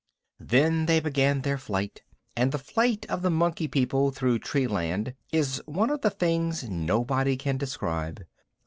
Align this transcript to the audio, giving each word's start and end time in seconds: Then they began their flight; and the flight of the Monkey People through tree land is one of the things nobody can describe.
Then 0.39 0.87
they 0.87 0.99
began 0.99 1.41
their 1.41 1.59
flight; 1.59 2.01
and 2.35 2.51
the 2.51 2.57
flight 2.57 3.05
of 3.07 3.21
the 3.21 3.29
Monkey 3.29 3.67
People 3.67 4.09
through 4.09 4.39
tree 4.39 4.65
land 4.65 5.13
is 5.31 5.61
one 5.67 5.91
of 5.91 6.01
the 6.01 6.09
things 6.09 6.67
nobody 6.67 7.37
can 7.37 7.57
describe. 7.57 8.25